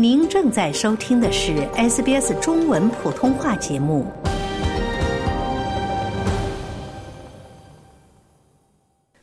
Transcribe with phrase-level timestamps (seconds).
[0.00, 4.06] 您正在收听的是 SBS 中文普通话节目。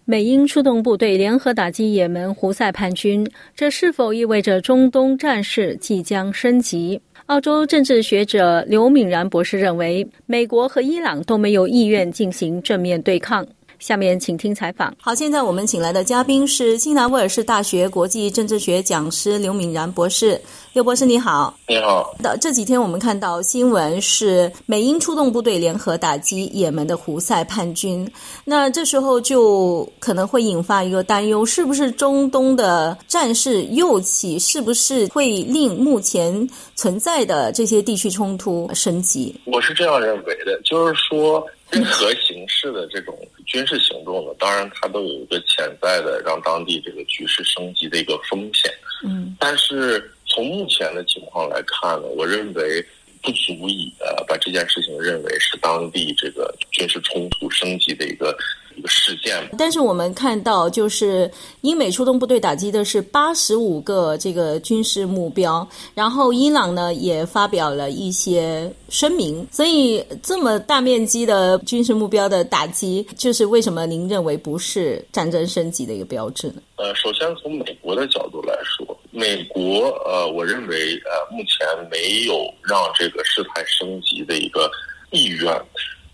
[0.03, 3.25] 美英出动部队联合打击也门胡塞叛军，
[3.55, 6.99] 这是否意味着中东战事即将升级？
[7.27, 13.47] 澳洲政治学者刘敏然博士认为，美国和伊朗都没有意愿进行正面对抗。
[13.79, 14.93] 下面请听采访。
[14.99, 20.39] 好，现在我们请来的嘉宾是新南威尔士大学国际政治学讲师刘敏然博士。
[20.73, 22.13] 刘博士你好，你好。
[22.21, 28.09] 的这几天我们看到新闻是美英出动部队联合打击也门的胡塞叛军，
[28.43, 34.37] 那这时候就可能会引发一个担忧，是不是中东的战事又起？
[34.37, 39.33] 是不是会令目前存在的这些地区冲突升级？
[39.45, 48.71] 我是这样认为的，就是说任何形式的这种军事行动呢，当然它都有一个潜在的让当地这个局势升级的一个风险。
[49.03, 50.11] 嗯，但是。
[50.27, 52.85] 从目前的情况来看呢，我认为
[53.21, 58.37] 不足以呃把这件事情认为是当地这个军事冲突升级的一个
[58.75, 59.35] 一个事件。
[59.57, 61.29] 但是我们看到，就是
[61.61, 69.45] 英美出动部队打击的是八十五个这个军事目标，然后伊朗呢也发表了一些声明。
[69.51, 76.55] 所以这么大面积的军事目标的打击，就是为什么您认为不是战争升级的一个标志呢？
[76.77, 78.85] 呃，首先从美国的角度来说。
[79.11, 84.69] 美国呃，我认为呃，目前没有让这个事态升级的一个
[85.11, 85.53] 意愿，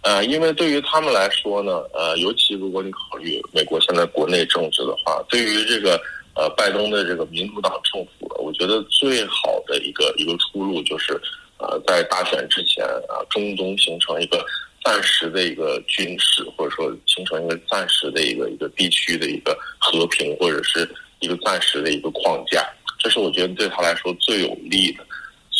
[0.03, 6.01] 呃，因为对于他们来说呢，呃，尤其如果你考虑美国现在国内政治的话，对于这个
[6.35, 11.13] 呃拜登的这个民主党政府，我觉得最好的一个一个出路就是
[11.59, 14.43] 呃，在大选之前啊，中东形成一个
[14.83, 22.67] 暂时的一个军事，或者说形成一个暂时的一个一个地区的一个和平，或者是一个暂时的一个框架。
[22.97, 25.05] 这是我觉得对他来说最有利的，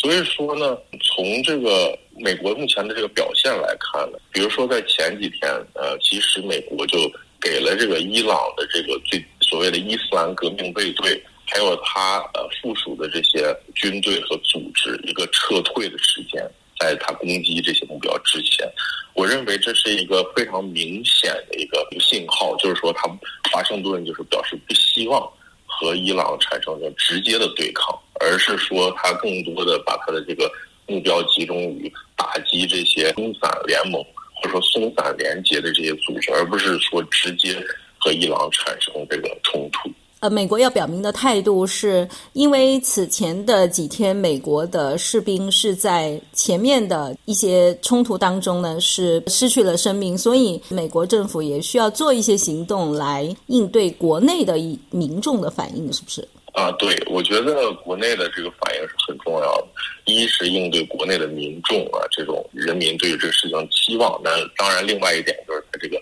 [0.02, 6.98] 所以说呢，从这个美国目前的这个表现来看呢，比如说在前几天，呃，其实美国就
[7.40, 16.42] 给了这个伊朗的这个最所谓的伊斯兰革命卫队，还有他呃附属的这些军队和组织一个撤退的时间，
[16.80, 18.68] 在他攻击这些目标之前，
[19.14, 23.08] 我认为这是一个非常明显的一个信号，就是说他
[23.52, 25.30] 华盛顿就是表示不希望。
[25.74, 30.50] 和伊朗产生的直接的对抗，而是说他更多的把他的这个
[30.86, 34.02] 目标集中于打击这些松散联盟
[34.34, 37.54] 或者说松散联结的这些组织，而不是说直接
[37.98, 39.90] 和伊朗产生这个冲突。
[40.20, 54.54] 呃，美国要表明的态度是，因为此前的几天，美国的士兵是在前面的一些冲突当中呢，是失去了生命，所以美国政府也需要做一些行动来应对国内的
[54.90, 56.28] 民众的反应，是不是？
[56.52, 59.66] 啊，对，我觉得国内的这个反应是很重要的。
[60.04, 66.00] 一是应对国内的民众啊，这种人民对于这个事情期望，那当然，另外一点就是他这个。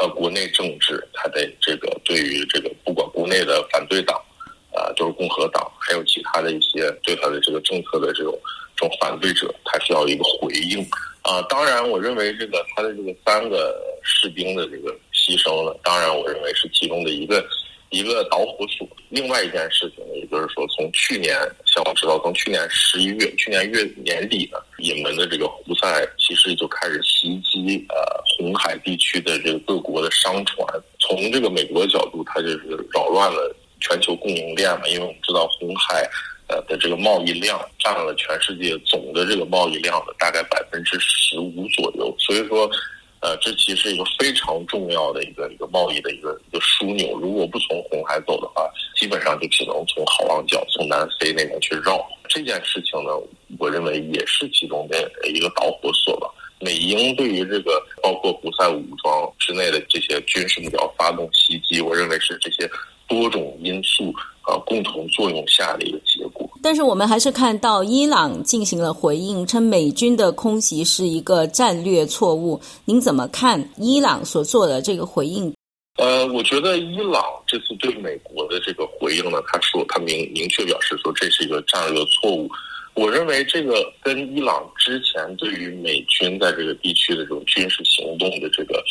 [0.00, 4.16] 呃，国内政治，它的这个对于这个不管国内的反对党，
[4.72, 8.32] 啊，就是共和党，还有其他的一些对他的这个政策的这种
[8.76, 10.80] 这种反对者，他需要一个回应
[11.22, 11.42] 啊。
[11.48, 17.44] 当然，我认为这个他的这个三个士兵的这个牺牲呢，当然我认为是其中的一个。
[17.90, 18.86] 一个导火索。
[19.10, 21.34] 另外一件事情呢，也就是说，从去年，
[21.64, 27.96] 像我知道，从去年十一月，去年月年底呢，也门的这个胡塞其实就开始袭击呃
[28.36, 30.66] 红海地区的这个各国的商船。
[30.98, 36.06] 从这个美国角度，它就是扰乱了全球供应链嘛，因为我们知道红海
[36.48, 42.70] 呃的这个贸易量占了全世界总的这个贸易量的大概百分之十五左右，所以说。
[43.20, 47.18] 呃，这其实是一个非常重要的一个一个贸易的一个一个枢纽。
[47.18, 52.00] 如果不从红海走的话，基本上就只能从好望角、从南非那边去绕。
[52.28, 53.10] 这件事情呢，
[53.58, 56.28] 我认为也是其中的一个导火索吧。
[56.60, 62.68] 美英对于这个包括胡塞武装之内的这些军事目标发动袭击，我认为是这些
[63.06, 64.12] 多种因素
[64.48, 66.48] 啊共同作用下的一个结果。
[66.62, 72.60] 但是我们还是看到伊朗进行了回应，称美军的空袭是一个战略错误。
[72.84, 75.54] 您怎么看伊朗所做的这个回应？
[75.98, 82.48] 呃，我觉得伊朗这次对美国的这个回应呢，他说他明明确表示说这是一个战略错误。
[82.94, 88.82] 我认为这个跟伊朗之前对于美军在这个地区的这种军事行动的这个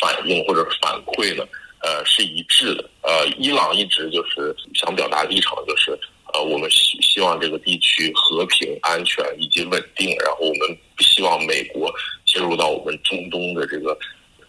[0.00, 1.44] 反应或者反馈呢，
[1.80, 2.90] 呃，是一致的。
[3.02, 5.98] 呃，伊朗一直就是想表达立场，就是。
[6.32, 11.92] 呃，我们希希望这个地区和平、安全以及稳定，然后我们不希望美国
[12.24, 13.98] 介入到我们中东的这个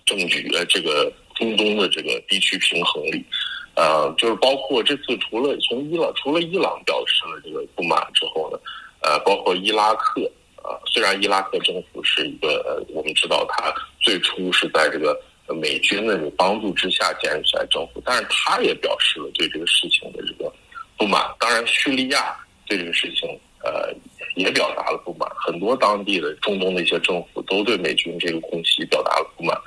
[0.06, 3.26] 政局，呃，这个中东的这个地区平衡里。
[3.74, 8.60] 呃，就是包括这次除了从伊朗除了伊朗表示了这个不满之后呢，
[9.02, 10.22] 呃，包括伊拉克
[10.58, 15.20] 啊，虽然伊拉克政府是一个呃，我们知道他最初是在这个
[15.54, 20.52] 美军的这个帮助之下建立起来政府，但是他也表示了对这个事情的这个
[20.98, 21.24] 不满。
[21.40, 23.30] 当然，叙利亚对这个事情
[23.64, 23.94] 呃
[24.36, 29.58] 也表达了不满，很多当地的中东的一些政府都对美军这个空袭表达了不满。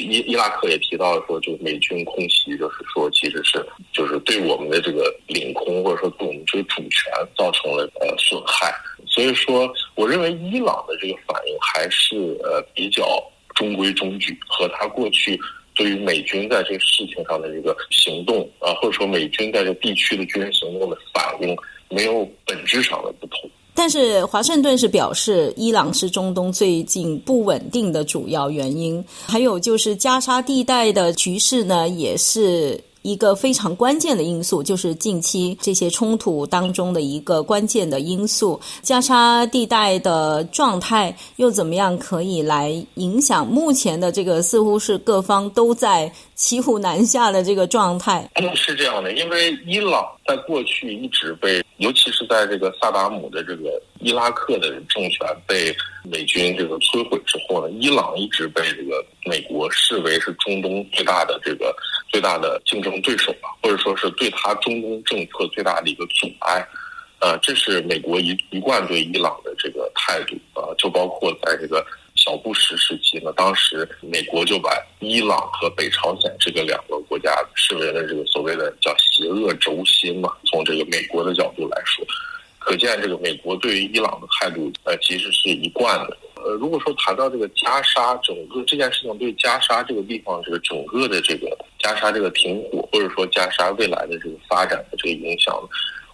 [0.00, 8.74] 伊伊拉克也提到说，就美军空袭，就是说，其实是就是对我们的这个领空或者说对我们这个主权造成了呃损害。
[9.06, 13.22] 所以说，我认为伊朗的这个反应还是呃比较
[13.56, 15.36] 中规中矩，和他过去
[15.74, 21.56] 对于美军在这个事情上的这个行动啊，或者说美军在这地区的军事行动的反应，
[21.88, 23.50] 没有本质上的不同。
[23.74, 32.80] 但是华盛顿是表示，伊朗是中东最近不稳定的主要原因，还有就是加沙地带的局势呢，也是。
[33.06, 38.60] 一个非常关键的因素，就是近期这些冲突当中的一个关键的因素。
[38.82, 48.28] 加沙地带的状态又怎么样，可以来影响目前的这个似乎是各方都在骑虎难下的这个状态？
[48.56, 61.72] 是这样的，因为伊朗在过去一直被，尤其是在这个萨达姆的这个伊拉克的政权被美军这个摧毁之后呢，伊朗一直被这个美国视为是中东最大的这个。
[62.08, 66.66] 最大的竞争对手吧，或者说是对他中东政策最大的一个阻碍，
[67.20, 74.70] 呃，这是美国一一贯对伊朗的这个态度啊，就包括在这个小布什时期呢，当时美国就把
[75.00, 82.04] 伊朗和北朝鲜这个两个国家视为了这个所谓的叫邪恶轴心嘛，从这个美国的角度来说，
[82.58, 86.16] 可见这个美国对于伊朗的态度呃其实是一贯的。
[86.36, 91.56] 呃，如果说谈到这个加沙整个这件事情对加沙这个地方这个整个的这个
[91.86, 95.56] 加沙这个停火，或者说加沙未来的这个发展的这个影响，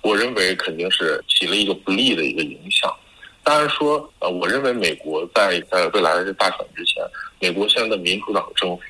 [0.02, 2.94] 我认为肯定是起了一个不利的一个影响。
[3.42, 7.02] 当然说，呃，我认为美国在在未来的这大选之前，
[7.40, 8.82] 美国现在的民主党政府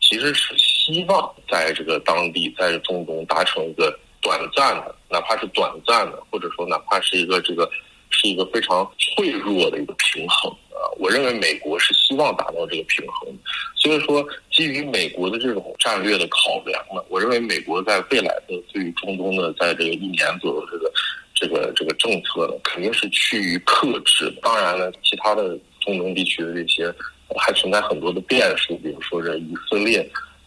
[0.00, 7.70] 其实是希望在这个当地在中东达成一个短暂的，哪怕是短暂的，或者说哪怕是一个这个
[8.08, 10.50] 是一个非常脆弱的一个平衡。
[10.70, 13.32] 啊我认为美国是希望达到这个平衡，
[13.76, 20.92] 所以说基于美国的这种战略的考量呢，我认为美国在未来的对于中东的在这个一年左右这个
[21.36, 24.28] 这个这个政策呢，肯定是趋于克制。
[24.42, 26.92] 当然了，其他的中东地区的这些
[27.36, 30.04] 还存在很多的变数，比如说这以色列。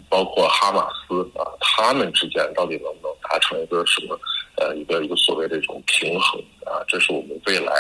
[0.10, 4.16] 包括哈马斯啊，他们之间到底能不能达成一个什么
[4.58, 6.84] 呃一个一个所谓的这种平衡啊？
[6.88, 7.74] 这是我们未来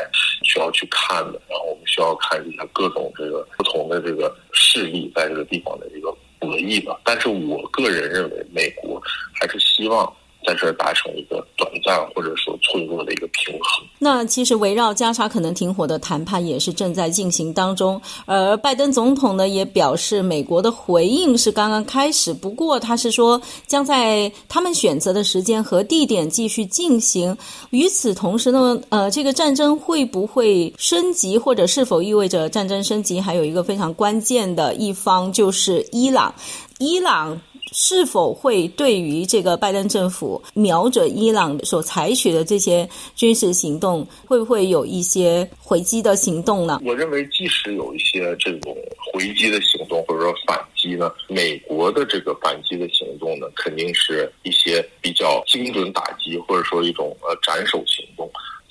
[0.43, 1.41] 需要去看的。
[1.49, 6.99] 然后我们需要看一下各种这个不同的这个势力在这个地方的一个博弈吧。
[7.03, 9.01] 但是我个人认为，美国
[9.33, 10.11] 还是希望。
[10.45, 13.85] 在这儿达成一个短暂或者说脆弱的一个平衡。
[13.99, 27.35] 那其实围绕加沙可能停火的谈判也是正在进行当中，而拜登总统呢也表示，美国的回应是刚刚开始，不过他是说将在他们选择的时间和地点继续进行。
[27.69, 33.19] 与此同时呢，呃，这个战争会不会升级，或者是否意味着战争升级？
[33.19, 36.33] 还有一个非常关键的一方就是伊朗，
[36.79, 37.39] 伊朗。
[37.73, 46.79] 是否会对于这个拜登政府瞄准伊朗所采取的这些军事行动，会不会有一些回击的行动呢？
[46.85, 48.75] 我认为，即使有一些这种
[49.11, 58.02] 回击的行动，或者说反击呢，美国的这个反击的行动呢，肯定是一些比较精准打击，或者说一种呃斩首行。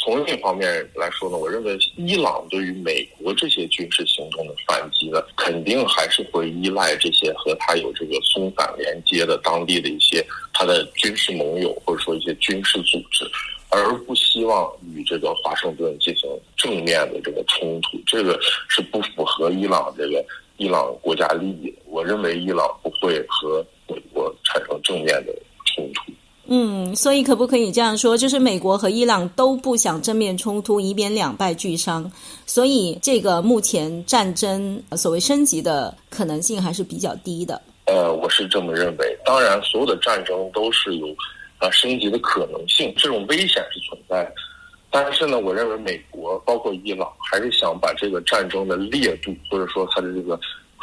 [0.02, 13.24] 从另一方面来说呢，我认为伊朗对于美国这些军事行动的反击呢，肯定还是会依赖这些和他有这个松散连接的当地的一些他的军事盟友或者说一些军事组织，
[13.68, 18.36] 而不希望与这个华盛顿进行正面的这个冲突，这个
[18.68, 20.24] 是不符合伊朗这个
[20.56, 21.76] 伊朗国家利益的。
[21.86, 25.32] 我认为伊朗不会和美国产生正面的。
[26.54, 28.14] 嗯，所以可不可以这样说？
[28.14, 32.12] 就是美国和伊朗都不想正面冲突，以免两败俱伤。
[32.44, 37.58] 所以这个目前战争所谓升级的可能性还是比较低的。
[37.86, 39.18] 呃，我是这么认为。
[39.24, 41.06] 当然，所有的战争都是有
[41.56, 44.34] 啊升级的可能性，这种危险是存在的。
[44.90, 50.38] 但是呢，我认为美国包括伊朗还是想把这个战争的烈度或者说它的这个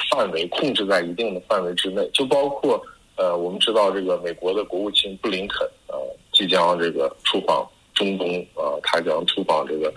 [0.10, 2.82] 范围控制在一定的范围之内，就包括。
[3.20, 5.98] 呃，我们知道这个美国的国务卿布林肯呃
[6.32, 9.94] 即将这个出访中东呃，他将出访这个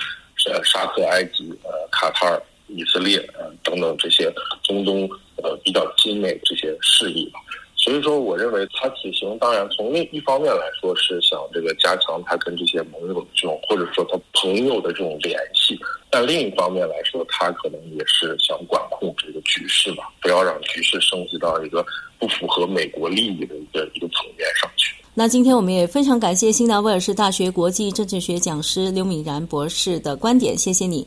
[0.50, 4.29] 呃沙特、埃及、呃卡塔尔、以色列呃等等这些
[4.64, 7.38] 中东呃比较亲美这些势力吧。
[7.83, 15.77] 所以说，我认为他此行当然从另一方面来说是想这个加强他跟这些盟友的这种或者说他朋友的这种联系，
[16.09, 21.85] 但另一方面来说，他可能也是想管控这个局势吧，不要让局势升级到一个
[22.21, 24.95] 不符合美国利益的一个一个层面上去。
[25.15, 31.07] 那今天我们也非常感谢新南威尔士大学国际政治学讲师刘敏然博士的观点，谢谢你，